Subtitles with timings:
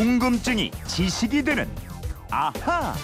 [0.00, 1.68] 궁금증이 지식이 되는
[2.30, 2.94] 아하.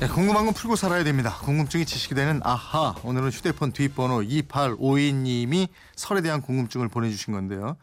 [0.00, 1.36] 네, 궁금한 건 풀고 살아야 됩니다.
[1.42, 2.94] 궁금증이 지식이 되는 아하.
[3.04, 7.76] 오늘은 휴대폰 뒷번호 2852님이 설에 대한 궁금증을 보내주신 건데요.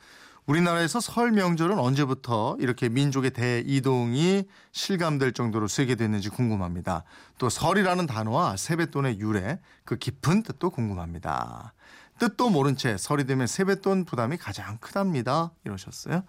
[0.47, 7.03] 우리나라에서 설 명절은 언제부터 이렇게 민족의 대이동이 실감될 정도로 세계됐는지 궁금합니다.
[7.37, 11.75] 또 설이라는 단어와 세뱃돈의 유래, 그 깊은 뜻도 궁금합니다.
[12.17, 15.51] 뜻도 모른 채 설이 되면 세뱃돈 부담이 가장 크답니다.
[15.65, 16.23] 이러셨어요.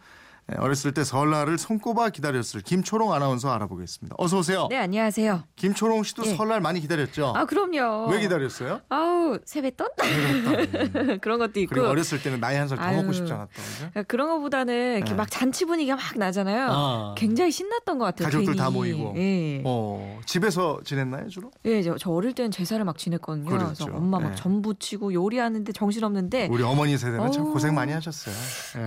[0.51, 4.16] 네, 어렸을 때 설날을 손꼽아 기다렸을 김초롱 아나운서 알아보겠습니다.
[4.19, 4.66] 어서 오세요.
[4.71, 5.43] 네, 안녕하세요.
[5.57, 6.34] 김초롱 씨도 예.
[6.37, 7.34] 설날 많이 기다렸죠?
[7.37, 8.09] 아, 그럼요.
[8.11, 8.80] 왜 기다렸어요?
[8.88, 9.88] 아우, 세뱃돈?
[11.21, 11.74] 그런 것도 있고.
[11.74, 12.91] 그리고 어렸을 때는 나이 한 살 더.
[12.93, 13.77] 먹고 싶지 않았던 거죠?
[13.77, 15.16] 그러니까 그런 것보다는 이렇게 네.
[15.16, 16.66] 막 잔치 분위기가 막 나잖아요.
[16.71, 17.15] 아.
[17.16, 18.24] 굉장히 신났던 것 같아요.
[18.29, 18.57] 가족들 괜히.
[18.57, 19.15] 다 모이고.
[19.19, 19.62] 예.
[19.66, 21.51] 어, 집에서 지냈나요, 주로?
[21.66, 23.45] 예, 저, 저 어릴 때는 제사를 막 지냈거든요.
[23.45, 23.85] 그 그렇죠.
[23.87, 24.35] 래서 엄마 막 예.
[24.35, 27.52] 전부 치고 요리하는데 정신없는데 우리 어머니 세대는 참 어우.
[27.52, 28.35] 고생 많이 하셨어요.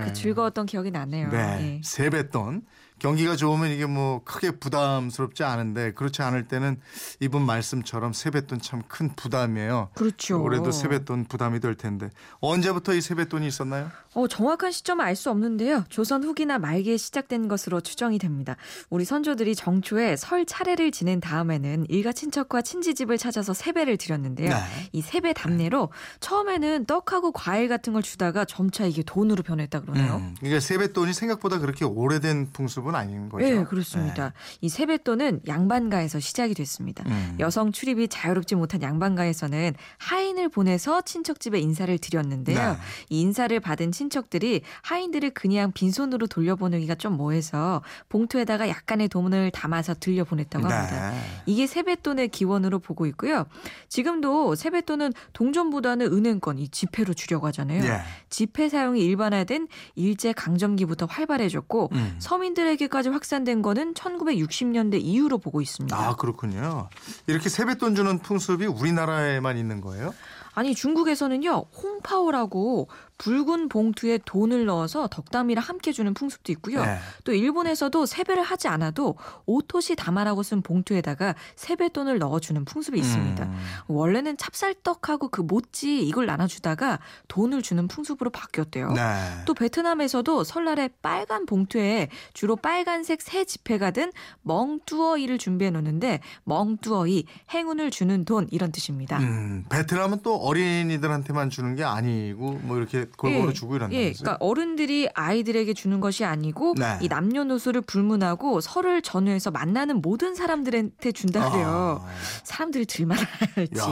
[0.00, 0.04] 예.
[0.06, 1.28] 그 즐거웠던 기억이 나네요.
[1.30, 1.80] 네, 예.
[1.84, 2.62] 세뱃돈.
[3.02, 6.80] 경기가 좋으면 이게 뭐 크게 부담스럽지 않은데 그렇지 않을 때는
[7.18, 9.88] 이분 말씀처럼 세뱃돈 참 큰 부담이에요.
[9.94, 10.40] 그렇죠.
[10.42, 13.90] 올해도 세뱃돈 부담이 될 텐데 언제부터 이 세뱃돈이 있었나요?
[14.14, 15.84] 어, 정확한 시점은 알 수 없는데요.
[15.88, 18.56] 조선 후기나 말기에 시작된 것으로 추정이 됩니다.
[18.90, 24.50] 우리 선조들이 정초에 설 차례를 지낸 다음에는 일가 친척과 친지집을 찾아서 세배를 드렸는데요.
[24.50, 24.56] 네.
[24.92, 30.16] 이 세배 답례로 처음에는 떡하고 과일 같은 걸 주다가 점차 이게 돈으로 변했다 그러네요.
[30.16, 33.44] 음, 이게 세뱃돈이 생각보다 그렇게 오래된 풍습은 아닌 거죠.
[33.44, 34.32] 네, 그렇습니다.
[34.60, 37.04] 이 세뱃돈은 양반가에서 시작이 됐습니다.
[37.06, 37.36] 음.
[37.40, 42.72] 여성 출입이 자유롭지 못한 양반가에서는 하인을 보내서 친척 집에 인사를 드렸는데요.
[42.72, 42.76] 네.
[43.08, 50.66] 이 인사를 받은 친척들이 하인들을 그냥 빈손으로 돌려보내기가 좀 뭐해서 봉투에다가 약간의 돈을 담아서 들려보냈다고
[50.66, 51.10] 합니다.
[51.10, 51.18] 네.
[51.46, 53.46] 이게 세뱃돈의 기원으로 보고 있고요.
[53.88, 57.84] 지금도 세뱃돈은 동전보다는 은행권, 이 지폐로 주려고 하잖아요.
[57.84, 58.00] 예.
[58.30, 62.16] 지폐 사용이 일반화된 일제 강점기부터 활발해졌고 음.
[62.18, 65.96] 서민들에게 까지 확산된 거는 1960년대 이후로 보고 있습니다.
[65.96, 66.88] 아 그렇군요.
[67.26, 70.14] 이렇게 세뱃돈 주는 풍습이 우리나라에만 있는 거예요?
[70.54, 76.84] 아니 중국에서는요 홍파오라고 붉은 봉투에 돈을 넣어서 덕담이랑 함께 주는 풍습도 있고요.
[76.84, 76.98] 네.
[77.24, 83.44] 또 일본에서도 세배를 하지 않아도 오토시 다마라고 쓴 봉투에다가 세뱃돈을 넣어주는 풍습이 있습니다.
[83.44, 83.58] 음.
[83.86, 88.92] 원래는 찹쌀떡하고 그 모찌 이걸 나눠주다가 돈을 주는 풍습으로 바뀌었대요.
[88.92, 89.02] 네.
[89.46, 94.10] 또 베트남에서도 설날에 빨간 봉투에 주로 빨간색 새 지폐가 든
[94.42, 99.18] 멍뚜어이를 준비해 놓는데 멍뚜어이 행운을 주는 돈 이런 뜻입니다.
[99.18, 104.08] 음, 베트남은 또 어린이들한테만 주는 게 아니고 뭐 이렇게 골고루 예, 주고 이런다면서요?
[104.08, 106.98] 예, 그러니까 어른들이 아이들에게 주는 것이 아니고 네.
[107.00, 112.00] 이 남녀노소를 불문하고 설을 전후해서 만나는 모든 사람들한테 준다 그래요.
[112.04, 112.08] 아,
[112.44, 113.18] 사람들이 들만
[113.56, 113.80] 알지.
[113.80, 113.84] 야.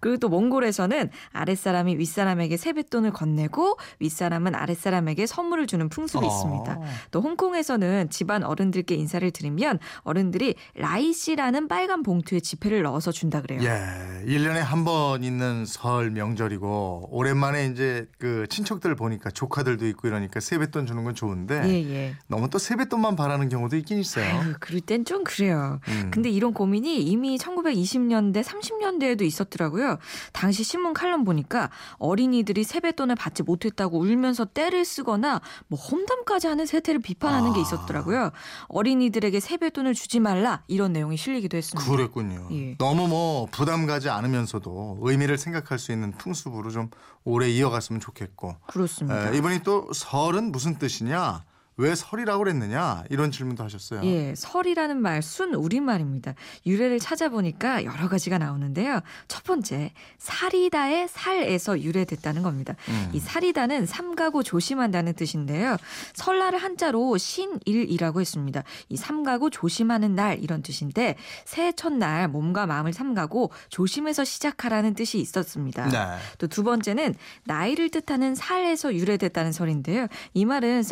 [0.00, 6.28] 그리고 또 몽골에서는 아랫사람이 윗사람에게 세뱃돈을 건네고 윗사람은 아랫사람에게 선물을 주는 풍습이 어.
[6.28, 6.80] 있습니다.
[7.10, 13.60] 또 홍콩에서는 집안 어른들께 인사를 드리면 어른들이 라이씨라는 빨간 봉투에 지폐를 넣어서 준다 그래요.
[13.62, 20.40] 예, 1년에 한 번 있는 설 명절이고 오랜만에 이제 그 친척들 보니까 조카들도 있고 이러니까
[20.40, 22.16] 세뱃돈 주는 건 좋은데 예, 예.
[22.26, 24.24] 너무 또 세뱃돈만 바라는 경우도 있긴 있어요.
[24.24, 25.80] 아유, 그럴 땐 좀 그래요.
[25.88, 26.10] 음.
[26.12, 29.98] 근데 이런 고민이 이미 1920년대, 30년대에도 있었더라고요.
[30.32, 37.00] 당시 신문 칼럼 보니까 어린이들이 세뱃돈을 받지 못했다고 울면서 떼를 쓰거나 뭐 험담까지 하는 세태를
[37.00, 37.62] 비판하는 게 아.
[37.62, 38.30] 있었더라고요.
[38.68, 41.90] 어린이들에게 세뱃돈을 주지 말라 이런 내용이 실리기도 했습니다.
[41.90, 42.48] 그랬군요.
[42.52, 42.76] 예.
[42.78, 46.90] 너무 뭐 부담 가지 않으면서도 의미를 생각할 수 있는 풍습으로 좀
[47.24, 48.56] 오래 이어갔으면 좋겠 고.
[48.66, 49.32] 그렇습니다.
[49.32, 51.44] 에, 이분이 또 설은 무슨 뜻이냐?
[51.78, 53.04] 왜 설이라고 그랬느냐?
[53.08, 54.00] 이런 질문도 하셨어요.
[54.04, 56.34] 예, 설이라는 말 순 우리말입니다.
[56.66, 59.00] 유래를 찾아보니까 여러 가지가 나오는데요.
[59.28, 62.74] 첫 번째, 사리다의 살에서 유래됐다는 겁니다.
[62.88, 63.10] 음.
[63.12, 65.76] 이 사리다는 삼가고 조심한다는 뜻인데요.
[66.14, 68.62] 설날을 한자로 신일이라고 했습니다.
[68.88, 75.88] 이 삼가고 조심하는 날 이런 뜻인데 새해 첫날 몸과 마음을 삼가고 조심해서 시작하라는 뜻이 있었습니다.
[75.88, 76.18] 네.
[76.38, 77.14] 또두 번째는
[77.44, 80.06] 나이를 뜻하는 살에서 유래됐다는 설인데요.
[80.34, 80.82] 이 말은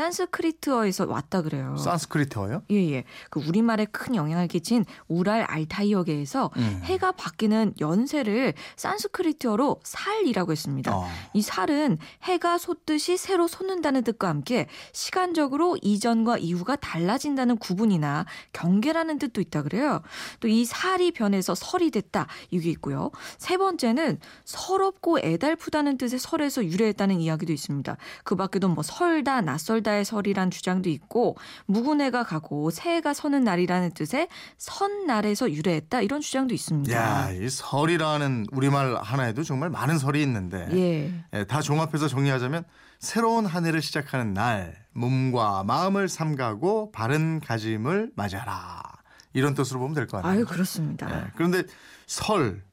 [0.77, 1.77] 산스크리트어에서 왔다 그래요.
[1.77, 2.63] 산스크리트어요?
[2.71, 3.05] 예, 예.
[3.31, 6.81] 그 우리말에 큰 영향을 끼친 우랄 알타이어계에서 음.
[6.85, 10.97] 해가 바뀌는 연세를 산스크리트어로 살이라고 했습니다.
[10.97, 11.09] 어.
[11.33, 19.41] 이 살은 해가 솟듯이 새로 솟는다는 뜻과 함께 시간적으로 이전과 이후가 달라진다는 구분이나 경계라는 뜻도
[19.41, 20.03] 있다 그래요.
[20.41, 23.11] 또 이 살이 변해서 설이 됐다 이게 있고요.
[23.37, 27.97] 세 번째는 서럽고 애달프다는 뜻의 설에서 유래했다는 이야기도 있습니다.
[28.25, 31.37] 그 밖에도 뭐 설다, 낯설다의 설이란 주장 주장도 있고
[32.01, 34.29] 해가 가고 새해가 서는 날이라는 뜻의
[34.59, 36.93] 선날에서 유래했다 이런 주장도 있습니다.
[36.95, 41.25] 야, 이 설이라는 우리말 하나에도 정말 많은 설이 있는데 예.
[41.33, 42.65] 예, 다 종합해서 정리하자면
[42.99, 48.83] 새로운 한 해를 시작하는 날 몸과 마음을 삼가고 바른 가짐을 맞이하라
[49.35, 50.33] 이런 뜻으로 보면 될 것 같아요.
[50.33, 51.09] 아유 그렇습니다.
[51.11, 51.63] 예, 그런데
[52.07, 52.65] 설,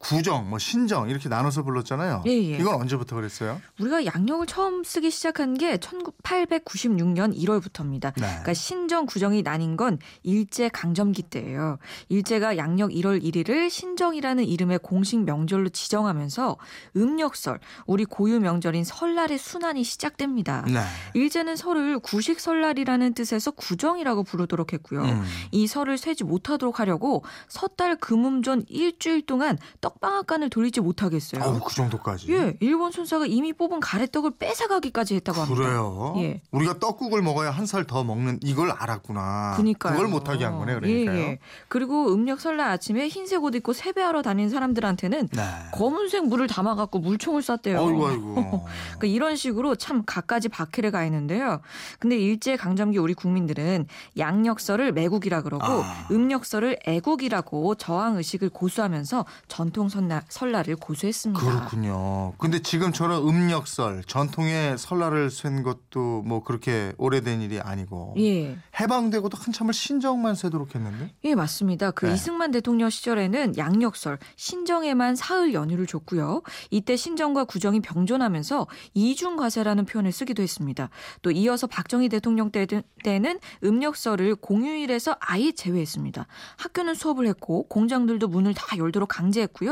[0.00, 2.22] 구정, 뭐 신정 이렇게 나눠서 불렀잖아요.
[2.26, 2.56] 예, 예.
[2.56, 3.60] 이건 언제부터 그랬어요?
[3.78, 8.14] 우리가 양력을 처음 쓰기 시작한 게 1896년 1월부터입니다.
[8.16, 8.22] 네.
[8.22, 11.78] 그러니까 신정 구정이 나뉜 건 일제 강점기 때예요.
[12.08, 16.56] 일제가 양력 1월 1일을 신정이라는 이름의 공식 명절로 지정하면서
[16.96, 20.64] 음력설, 우리 고유 명절인 설날의 순환이 시작됩니다.
[20.66, 20.80] 네.
[21.12, 25.02] 일제는 설을 구식 설날이라는 뜻에서 구정이라고 부르도록 했고요.
[25.02, 25.24] 음.
[25.50, 31.42] 이 설을 세지 못하도록 하려고 섣달 금음전 일주일 동안 떡 방앗간을 돌리지 못하겠어요.
[31.42, 32.32] 어우, 그 정도까지.
[32.32, 35.62] 예, 일본 순사가 이미 뽑은 가래떡을 뺏어가기까지 했다고 합니다.
[35.62, 36.14] 그래요.
[36.18, 36.40] 예.
[36.50, 39.54] 우리가 떡국을 먹어야 한 살 더 먹는 이걸 알았구나.
[39.56, 39.94] 그니까요.
[39.94, 41.16] 그걸 못하게 한 거네, 그러니까요.
[41.16, 41.38] 예, 예.
[41.68, 45.42] 그리고 음력 설날 아침에 흰색 옷 입고 세배하러 다니는 사람들한테는 네.
[45.72, 47.78] 검은색 물을 담아갖고 물총을 쐈대요.
[47.80, 48.66] 아이고 아이고.
[49.00, 51.60] 그 이런 식으로 참 갖가지 박해를 가했는데요.
[51.98, 53.86] 근데 일제 강점기 우리 국민들은
[54.18, 56.06] 양력설을 매국이라 그러고 아.
[56.10, 61.40] 음력설을 애국이라고 저항 의식을 고수하면서 전통 설날, 설날을 고수했습니다.
[61.44, 62.32] 그렇군요.
[62.38, 68.56] 근데 지금처럼 음력설, 전통의 설날을 쐴 것도 뭐 그렇게 오래된 일이 아니고 예.
[68.78, 71.12] 해방되고도 한참을 신정만 세도록 했는데.
[71.24, 71.90] 예, 맞습니다.
[71.90, 72.14] 그 네.
[72.14, 76.42] 이승만 대통령 시절에는 양력설, 신정에만 사흘 연휴를 줬고요.
[76.70, 80.88] 이때 신정과 구정이 병존하면서 이중과세라는 표현을 쓰기도 했습니다.
[81.22, 82.66] 또 이어서 박정희 대통령 때-
[83.04, 86.26] 때는 음력설을 공휴일에서 아예 제외했습니다.
[86.58, 89.69] 학교는 수업을 했고 공장들도 문을 다 열도록 강제했고요.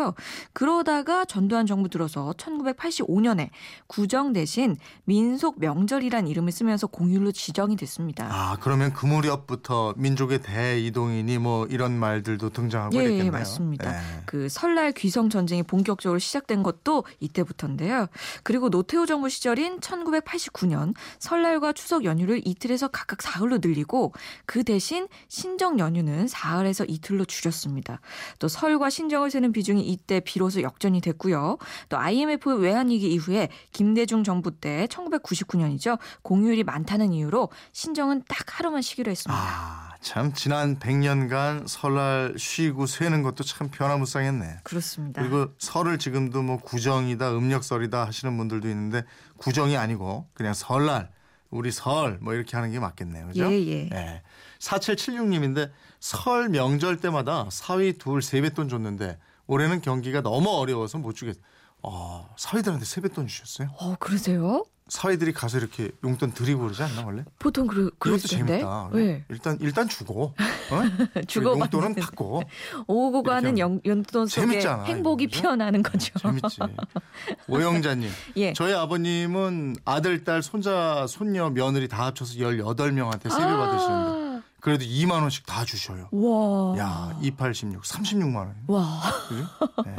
[0.52, 3.50] 그러다가 전두환 정부 들어서 1985년에
[3.86, 8.28] 구정 대신 민속 명절이란 이름을 쓰면서 공휴일로 지정이 됐습니다.
[8.30, 13.26] 아 그러면 그 무렵부터 민족의 대이동이니 뭐 이런 말들도 등장하고 예, 그랬겠네요.
[13.26, 13.94] 예, 맞습니다.
[13.94, 14.22] 예.
[14.26, 18.06] 그 설날 귀성 전쟁이 본격적으로 시작된 것도 이때부터인데요.
[18.42, 24.12] 그리고 노태우 정부 시절인 1989년 설날과 추석 연휴를 이틀에서 각각 사흘로 늘리고
[24.46, 28.00] 그 대신 신정 연휴는 사흘에서 이틀로 줄였습니다.
[28.38, 31.58] 또 설과 신정을 세는 비중이 이때 비로소 역전이 됐고요.
[31.88, 35.98] 또 IMF 외환위기 이후에 김대중 정부 때 1999년이죠.
[36.22, 39.40] 공휴일이 많다는 이유로 신정은 딱 하루만 쉬기로 했습니다.
[39.40, 44.60] 아, 참 지난 100년간 설날 쉬고 쇠는 것도 참 변화무쌍했네.
[44.64, 45.22] 그렇습니다.
[45.22, 49.04] 그리고 설을 지금도 뭐 구정이다 음력설이다 하시는 분들도 있는데
[49.38, 51.10] 구정이 아니고 그냥 설날
[51.50, 53.28] 우리 설 뭐 이렇게 하는 게 맞겠네요.
[53.28, 53.50] 그죠?
[53.50, 53.88] 예, 예.
[53.92, 54.22] 예.
[54.58, 55.70] 4776님인데
[56.00, 59.18] 설 명절 때마다 사위 둘 세뱃돈 줬는데
[59.48, 61.36] 올해는 경기가 너무 어려워서 못 주겠.
[61.82, 63.70] 어, 사위들한테 세뱃돈 주셨어요?
[63.80, 64.64] 어, 그러세요?
[64.88, 67.22] 사위들이 가서 이렇게 용돈 드리고 그러지 않나 원래?
[67.38, 68.26] 보통 그러, 그것도.
[68.26, 68.90] 재밌다.
[68.94, 69.22] 네.
[69.28, 70.82] 일단 일단 주고 어?
[71.28, 71.94] 주고 용돈은.
[71.94, 72.42] 받고
[72.86, 75.42] 오고 가는 연돈 속에 재밌잖아, 행복이 그죠?
[75.42, 76.18] 피어나는 거죠.
[76.18, 76.58] 재밌지.
[77.48, 78.52] 오영자님, 예.
[78.54, 84.27] 저희 아버님은 아들, 딸, 손자, 손녀, 며느리 다 합쳐서 18 명한테 세배 받으시는데
[84.60, 86.04] 그래도 2만 원씩 다 주셔요.
[86.12, 86.16] 아.
[86.16, 86.78] 와.
[86.78, 88.54] 야, 2816, 36만 원.
[88.66, 89.00] 와.
[89.28, 89.46] 그죠?
[89.86, 89.96] 네.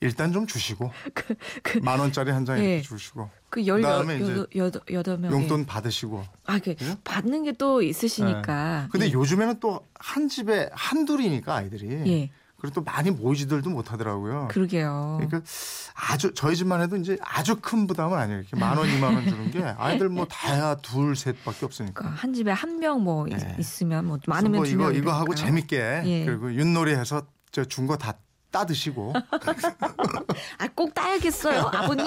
[0.00, 2.74] 일단 좀 주시고 그, 그, 만 원짜리 한장 예.
[2.74, 5.32] 이렇게 주시고 그 열, 그다음에 이제 여덟, 여덟, 명.
[5.32, 6.22] 용돈 받으시고.
[6.44, 6.96] 아, 그, 그죠?
[7.02, 8.82] 받는 게 또 있으시니까.
[8.82, 8.88] 네.
[8.90, 9.12] 근데 예.
[9.12, 12.30] 요즘에는 또 한 집에 한둘이니까 아이들이 예.
[12.58, 14.48] 그리고 또 많이 모이지들도 못하더라고요.
[14.50, 15.18] 그러게요.
[15.20, 15.42] 그러니까
[15.94, 18.40] 아주 저희 집만 해도 이제 아주 큰 부담은 아니에요.
[18.40, 21.94] 이렇게 만 원, 이만 원 주는 게 아이들 뭐 다야 둘, 셋밖에 없으니까.
[22.00, 23.56] 그러니까 한 집에 한 명뭐 예.
[23.58, 24.94] 있으면 뭐 많으면 뭐두 이거 명.
[24.94, 26.24] 이거 하고 재밌게 예.
[26.24, 28.14] 그리고 윷놀이 해서 저 준 거 다
[28.56, 29.12] 따 드시고
[30.56, 32.06] 아, 꼭 따야겠어요, 아버님?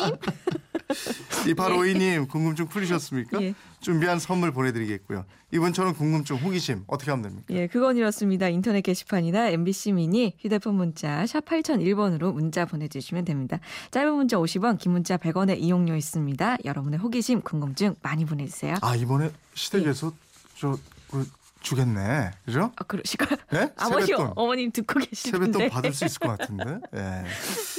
[1.46, 3.40] 2852님 궁금증 풀리셨습니까?
[3.44, 3.54] 예.
[3.82, 5.26] 준비한 선물 보내드리겠고요.
[5.52, 7.46] 이번처럼 궁금증, 호기심 어떻게 하면 됩니까?
[7.52, 8.50] 예, 그건 이렇습니다.
[8.50, 13.60] 인터넷 게시판이나 MBC 미니 휴대폰 문자 샵 8001번으로 문자 보내주시면 됩니다.
[13.92, 16.58] 짧은 문자 50원, 긴 문자 100원의 이용료 있습니다.
[16.66, 18.78] 여러분의 호기심, 궁금증 많이 보내주세요.
[18.82, 20.12] 아 이번에 시댁에서
[20.58, 20.80] 저
[21.12, 21.28] 그,
[21.62, 22.72] 주겠네, 그죠?
[22.78, 23.38] 아, 그러실까요?
[23.52, 23.72] 네?
[23.78, 24.34] 세뱃돈.
[24.36, 25.46] 어머님 듣고 계시는데.
[25.46, 26.80] 세뱃돈 받을 수 있을 것 같은데.
[26.96, 27.24] 예.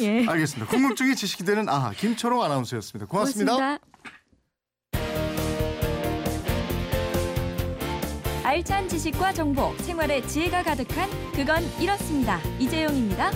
[0.04, 0.26] 예.
[0.26, 0.70] 알겠습니다.
[0.70, 3.06] 궁금증이 지식이 되는 아하 김초롱 아나운서였습니다.
[3.10, 3.52] 고맙습니다.
[3.56, 3.84] 고맙습니다.
[8.44, 12.40] 알찬 지식과 정보, 생활의 지혜가 가득한 그건 이렇습니다.
[12.58, 13.30] 이재용입니다.